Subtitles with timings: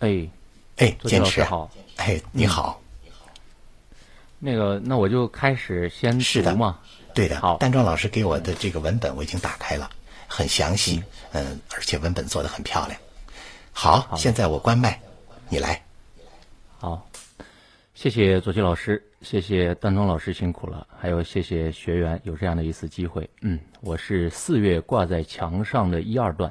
[0.00, 0.28] 哎，
[0.76, 1.70] 哎，坚持啊，老师好。
[1.96, 2.80] 哎，你好，
[4.38, 6.78] 那个，那我就开始先是的读嘛。
[7.12, 9.90] 对的好，丹庄老师给我的这个文本我已经打开了，
[10.26, 11.02] 很详细，
[11.32, 12.98] 嗯，而且文本做的很漂亮。
[13.72, 14.98] 好，现在我关麦，
[15.48, 15.82] 你来。
[16.78, 17.06] 好，
[17.94, 23.28] 谢谢左奇老师，谢谢丹庄老师辛苦了，还有谢谢学员有这样的一次机会。
[23.42, 26.50] 嗯，我是四月挂在墙上的一二段。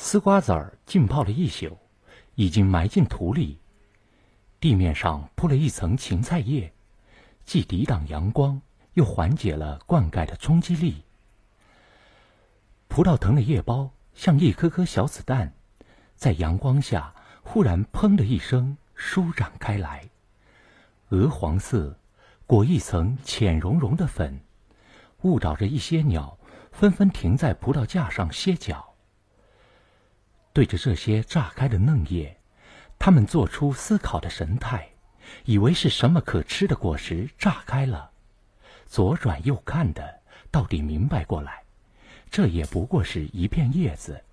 [0.00, 1.76] 丝瓜子儿浸泡了一宿，
[2.36, 3.58] 已经埋进土里。
[4.60, 6.72] 地面上铺了一层芹菜叶，
[7.44, 8.62] 既抵挡阳光，
[8.94, 11.02] 又缓解了灌溉的冲击力。
[12.86, 15.52] 葡萄藤的叶苞像一颗颗小子弹，
[16.14, 17.12] 在阳光下
[17.42, 20.08] 忽然“砰”的一声舒展开来，
[21.08, 21.98] 鹅黄色，
[22.46, 24.40] 裹一层浅绒绒的粉，
[25.22, 26.38] 误导着一些鸟
[26.70, 28.87] 纷纷停在葡萄架上歇脚。
[30.52, 32.36] 对着这些炸开的嫩叶，
[32.98, 34.88] 他们做出思考的神态，
[35.44, 38.10] 以为是什么可吃的果实炸开了，
[38.86, 41.62] 左转右看的，到底明白过来，
[42.30, 44.24] 这也不过是一片叶子，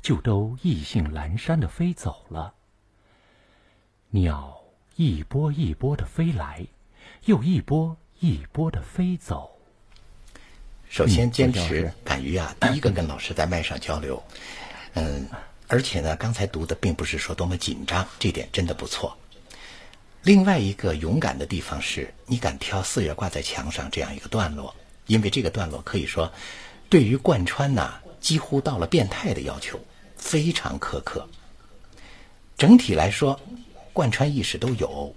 [0.00, 2.54] 就都意兴阑珊的飞走了。
[4.10, 4.60] 鸟
[4.96, 6.66] 一波一波的飞来，
[7.24, 9.50] 又一波一波的飞走。
[10.88, 14.22] 首先，坚持敢于啊，第一个跟老师在麦上交流，
[14.94, 15.28] 嗯，
[15.68, 19.16] 而且呢，刚才读的并不是说多么紧张，这点真的不错。
[20.22, 24.74] 另外一个勇敢的地方是，你敢挑“四月挂在墙上”这样一个段落，
[25.06, 26.32] 因为这个段落可以说，
[26.88, 29.80] 对于贯穿呐、几乎到了变态的要求，
[30.16, 31.28] 非常苛刻。
[32.56, 33.40] 整体来说，
[33.92, 35.12] 贯穿意识都有，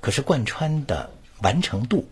[0.00, 1.08] 可是贯穿的
[1.42, 2.10] 完成度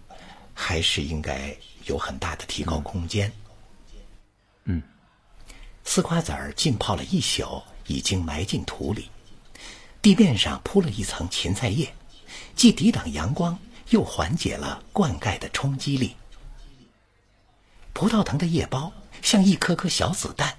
[0.55, 3.29] 还是应该有很大的提高空间。
[3.29, 3.48] 嗯，
[5.91, 9.11] 丝瓜子儿浸泡了一宿，已经埋进土里，
[10.03, 11.95] 地面上铺了一层芹菜叶，
[12.55, 13.59] 既抵挡阳光，
[13.89, 16.15] 又缓解了灌溉的冲击力。
[17.95, 20.59] 葡萄藤的叶苞像一颗颗小子弹，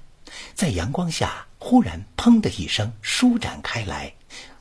[0.56, 4.12] 在阳光下忽然“砰”的一声舒展开来，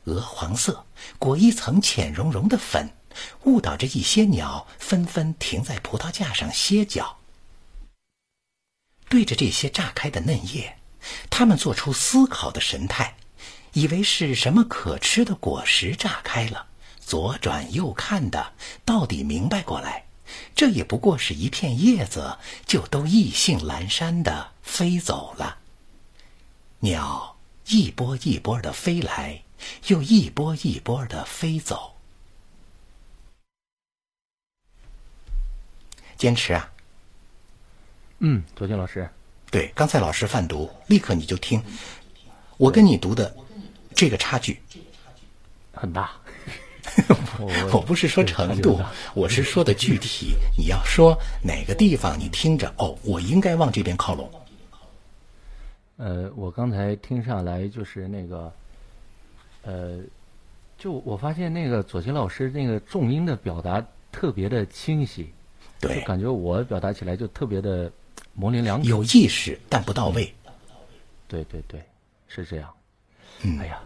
[0.03, 0.85] 鹅黄色，
[1.17, 2.87] 裹一层浅绒绒的粉，
[3.45, 7.17] 误导着一些鸟纷纷停在葡萄架上歇脚。
[9.09, 10.77] 对着这些炸开的嫩叶，
[11.29, 13.15] 它们做出思考的神态，
[13.73, 16.67] 以为是什么可吃的果实炸开了，
[16.99, 18.53] 左转右看的，
[18.85, 20.05] 到底明白过来，
[20.55, 22.37] 这也不过是一片叶子，
[22.67, 25.57] 就都意兴阑珊的飞走了。
[26.81, 27.37] 鸟
[27.67, 29.43] 一波一波的飞来，
[29.87, 31.95] 又一波一波的飞走。
[36.15, 36.71] 坚持啊！
[38.19, 39.09] 嗯，左金老师，
[39.49, 41.61] 对，刚才老师范读，立刻你就听，
[42.57, 43.33] 我跟你读的
[43.95, 44.59] 这个差距，
[45.73, 46.11] 很大。
[47.71, 48.79] 我不是说程度，
[49.13, 50.35] 我是说的具体。
[50.57, 54.29] 你要说哪个地方，你听着哦，我应该往这边靠拢。
[55.97, 58.51] 呃，我刚才听上来就是那个，
[59.63, 59.99] 呃，
[60.77, 65.31] 就我发现那个左琴老师那个重音的表达特别的清晰，
[65.79, 67.91] 就对，感觉我表达起来就特别的
[68.33, 68.87] 模棱两可。
[68.87, 70.33] 有意识但不到位。
[71.27, 71.81] 对对对，
[72.27, 72.73] 是这样。
[73.41, 73.79] 嗯哎呀，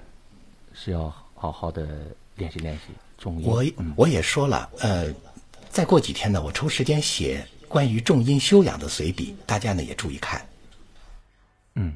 [0.74, 1.88] 是要好好的
[2.36, 2.82] 练习练习
[3.18, 3.48] 重音。
[3.48, 5.14] 我嗯我也说了，呃，
[5.70, 10.44] 再过几天呢，我抽时间写关于重音修养的随笔，大家呢也注意看。
[11.76, 11.96] 嗯，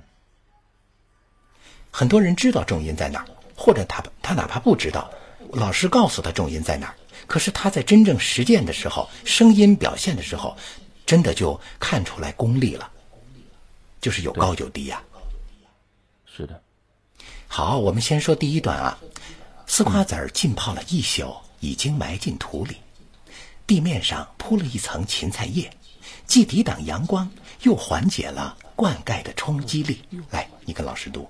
[1.90, 5.10] 很多人知道重音在哪儿，或者他他哪怕不知道，
[5.54, 6.96] 老师告诉他重音在哪儿，
[7.26, 10.58] 可是他在真正实践的时候，声音表现的时候，
[11.08, 12.92] 真的就看出来功力了，
[14.02, 15.02] 就是有高有低呀、
[16.26, 16.62] 是的。
[17.48, 19.00] 好，我们先说第一段啊，
[19.66, 22.76] 丝瓜子儿浸泡了一宿，已经埋进土里，
[23.66, 25.72] 地面上铺了一层芹菜叶，
[26.26, 27.32] 既抵挡阳光，
[27.62, 30.02] 又缓解了灌溉的冲击力。
[30.32, 31.30] 来，你跟老师读。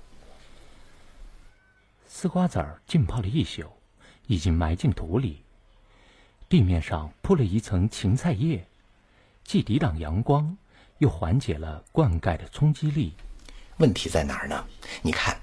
[2.08, 3.64] 丝瓜子儿浸泡了一宿，
[4.26, 5.44] 已经埋进土里。
[6.50, 8.68] 地面上铺了一层芹菜叶，
[9.48, 10.58] 既抵挡阳光，
[10.98, 13.14] 又缓解了灌溉的冲击力。
[13.78, 14.62] 问题在哪儿呢？
[15.02, 15.40] 你看，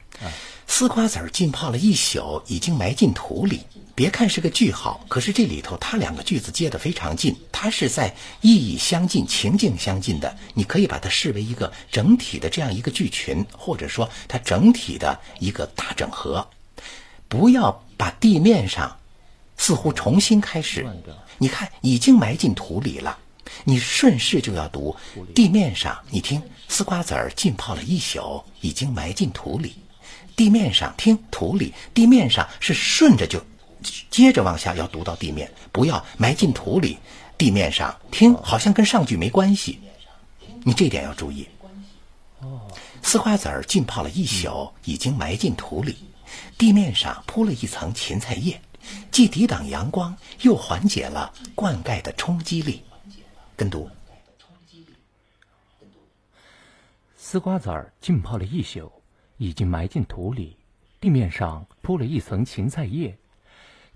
[0.67, 3.63] 丝瓜子儿浸泡了一宿，已经埋进土里。
[3.95, 10.37] 别看是个句号，可是这里头它两个句子接得非常近，它是在意义相近、情境相近的。
[10.53, 16.47] 你可以把它视为一个整体的这样一个句群，或者说它整体的一个大整合。
[17.27, 18.95] 不要把地面上
[19.57, 20.87] 似乎重新开始。
[21.39, 23.19] 你看，已经埋进土里了。
[23.65, 24.95] 你顺势就要读
[25.35, 29.77] 地面上，你听，丝瓜子儿浸泡了一宿，已经埋进土里。
[30.37, 33.41] 地面上听土里，地面上是顺着就
[34.11, 36.99] 接着往下要读到地面，不要埋进土里。
[37.37, 39.79] 地面上听好像跟上句没关系，
[40.65, 41.47] 你这点要注意。
[43.03, 45.97] 丝瓜子儿浸泡了一宿，已经埋进土里，
[46.57, 48.61] 地面上铺了一层芹菜叶，
[49.11, 52.83] 既抵挡阳光，又缓解了灌溉的冲击力。
[53.57, 53.89] 跟读。
[57.17, 58.93] 丝瓜子儿浸泡了一宿，
[59.39, 60.57] 已经埋进土里，
[61.01, 63.17] 地面上铺了一层芹菜叶，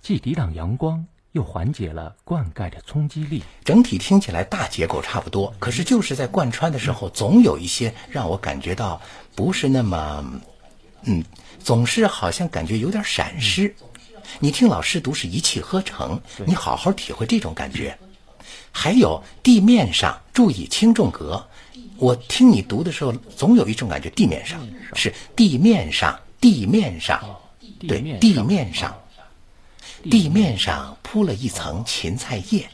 [0.00, 3.44] 既抵挡阳光，又缓解了灌溉的冲击力。
[3.64, 9.00] 整体听起来大结构差不多，可是就是在贯穿的时候，总有一些让我感觉到
[9.36, 10.40] 不是那么，
[11.02, 11.22] 嗯，
[11.58, 13.74] 总是好像感觉有点闪失。
[14.40, 17.96] 你听老师读是一气呵成，你好好体会这种感觉。
[18.70, 21.44] 还有地面上，注意轻重格。
[21.96, 24.60] 我听你读的时候，总有一种感觉，地面上
[24.94, 27.20] 是地面上，地面上，
[27.80, 28.96] 对，地面上，
[30.08, 32.68] 地面上铺了一层芹菜叶。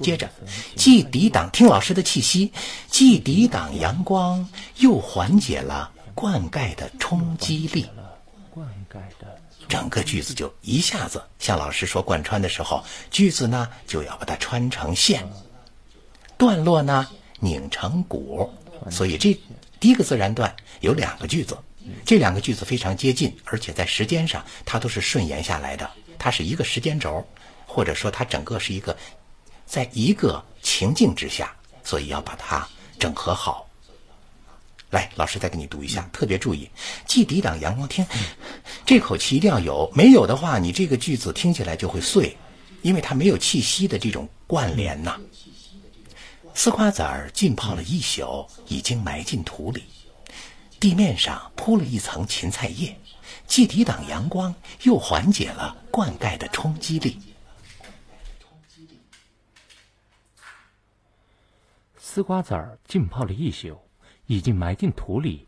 [0.00, 0.28] 接着，
[0.76, 2.52] 既抵挡听老师的气息，
[2.88, 4.48] 既抵挡阳光，
[4.78, 7.86] 又缓解了灌溉的冲击力。
[8.54, 9.36] 灌溉的
[9.68, 15.28] 整个句子就一下子像老师说贯穿的时候，句子呢就要把它穿成线，
[16.38, 17.08] 段落呢。
[17.40, 18.50] 拧成鼓，
[18.90, 19.38] 所以这
[19.78, 21.58] 第一个自然段有两个句子，
[22.02, 27.22] 这两个句子非常接近，而且在时间上它都是顺延下来的，它是一个时间轴，
[27.66, 28.96] 或者说它整个是一个
[29.66, 32.66] 在一个情境之下，所以要把它
[32.98, 33.68] 整合好。
[34.94, 36.70] 来，老师再给你读一下，特别注意，
[37.04, 38.06] 既抵挡阳光，听
[38.86, 42.36] 这口气一定要有，没有的话，你这个句子听起来就会碎，
[42.80, 45.20] 因为它没有气息的这种关联呐。
[46.54, 49.82] 丝瓜子儿浸泡了一宿，已经埋进土里。
[50.78, 52.96] 地面上铺了一层芹菜叶，
[53.48, 54.54] 既抵挡阳光，
[54.84, 57.18] 又缓解了灌溉的冲击力。
[61.98, 63.76] 丝瓜子儿浸泡了一宿，
[64.26, 65.46] 已经埋进土里。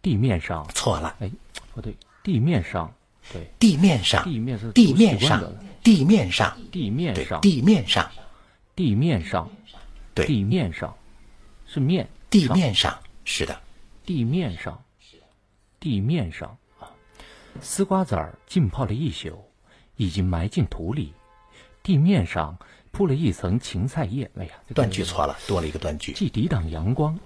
[0.00, 1.30] 地面上错了，哎，
[1.74, 2.92] 不对，地面上，
[3.32, 8.10] 对，地面上，地面是地面上，地面上，地面上，地面上，
[8.76, 9.50] 地面上。
[10.14, 10.96] 对地面上，
[11.66, 12.08] 是面。
[12.30, 13.60] 地面上是的，
[14.04, 15.22] 地面上，是的
[15.80, 16.90] 地面上啊。
[17.60, 19.44] 丝瓜子儿浸泡了一宿，
[19.96, 21.12] 已经埋进土里。
[21.82, 22.58] 地面上
[22.90, 24.30] 铺了一层芹菜叶。
[24.36, 26.12] 哎呀，断句错了，多了一个断句。
[26.12, 27.18] 既抵挡阳光，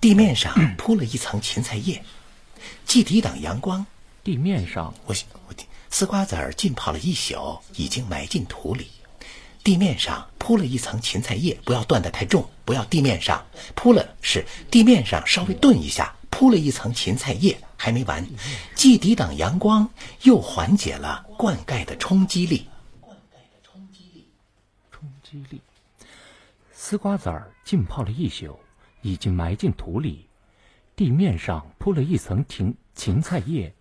[0.00, 2.02] 地面上铺了一层芹菜叶。
[2.84, 3.84] 既抵挡阳光，
[4.22, 4.92] 地面上。
[5.06, 5.14] 我
[5.48, 5.54] 我
[5.90, 8.90] 丝瓜子儿浸泡了一宿，已经埋进土里。
[9.62, 13.42] 地面上铺了一层芹菜叶，不要断得太重，不要地面上
[13.74, 18.26] 铺了是地面上稍微顿一下，铺了一层芹菜叶还没完，
[18.74, 19.88] 既抵挡阳光，
[20.22, 22.68] 又缓解了灌溉的冲击力。
[23.00, 24.28] 灌溉的冲击力，
[24.90, 25.60] 冲击力。
[26.72, 28.58] 丝瓜子儿浸泡了一宿，
[29.04, 30.26] 已经埋进土里，
[30.96, 33.72] 地面上铺了一层芹芹菜叶，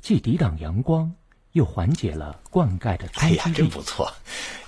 [0.00, 1.14] 既抵挡阳光。
[1.52, 3.06] 又缓解了灌溉的。
[3.16, 4.10] 哎呀，真不错！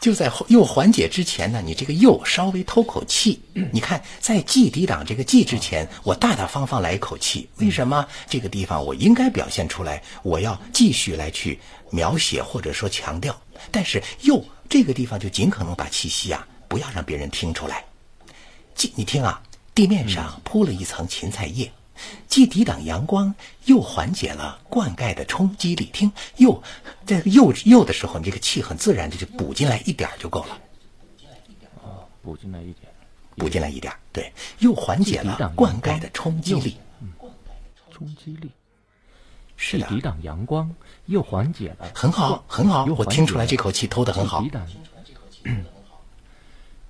[0.02, 3.40] 就在又缓解之前呢，你这个又稍微偷口气。
[3.72, 7.48] 你看，在既抵挡这个既之前，我大大方方来一口气。
[7.56, 10.02] 为什么这个地方我应该表现出来？
[10.22, 11.58] 我要继续来去
[11.90, 13.34] 描写或者说强调。
[13.70, 17.82] 但是又这个地方就尽可能把气息啊，不要让别人听出来。
[18.74, 19.42] 既你听啊，
[19.74, 21.72] 地面上铺了一层芹菜叶。
[22.26, 23.32] 既抵挡阳光，
[23.66, 25.84] 又缓解了灌溉的冲击力。
[25.92, 26.60] 听，又
[27.06, 30.58] 在又又的时候，你这个气很自然的就补进来一点就够了。
[31.84, 32.92] 哦，补进来一点，
[33.36, 36.76] 补进来一点，对，又缓解了灌溉的冲击力。
[37.00, 37.12] 嗯，
[37.92, 38.50] 冲击力
[39.56, 40.74] 是抵挡阳光，
[41.06, 44.44] 又缓解了，很好，很好，我听出来这口气偷的很好。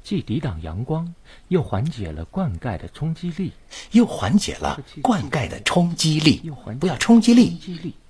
[0.05, 1.13] 既抵挡阳光，
[1.49, 3.51] 又缓解了灌溉的冲击力，
[3.93, 6.43] 又缓解了灌溉的冲击力。
[6.79, 7.59] 不要冲击力，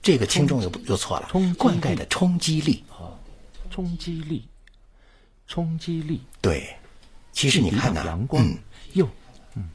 [0.02, 1.30] 这个听众又又错了。
[1.56, 2.82] 灌溉的冲击力，
[3.70, 4.44] 冲击力，
[5.46, 6.20] 冲击力。
[6.40, 6.76] 对，
[7.32, 8.58] 其实你看呐，嗯，
[8.94, 9.08] 又，
[9.54, 9.70] 嗯，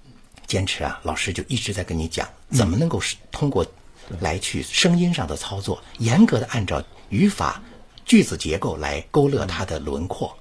[0.45, 3.65] 坚持啊，老师就一直在跟你讲，怎么能够通过
[4.19, 7.63] 来去声音上的操作，严格的按照语法、
[8.03, 10.37] 句子结构来勾勒它的轮廓。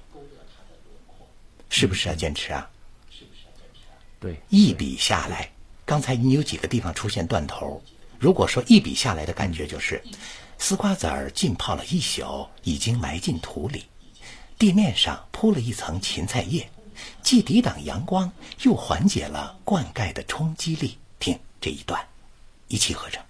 [1.69, 2.69] 是不是啊，坚持啊？
[4.19, 5.49] 对，一笔下来，
[5.85, 7.81] 刚才你有几个地方出现断头？
[8.19, 10.03] 如果说一笔下来的感觉就是，
[10.57, 13.85] 丝瓜子儿浸泡了一宿，已经埋进土里，
[14.57, 16.69] 地面上铺了一层芹菜叶，
[17.21, 18.29] 既抵挡阳光，
[18.63, 20.97] 又缓解了灌溉的冲击力。
[21.17, 22.05] 听这一段，
[22.67, 23.23] 一气呵成。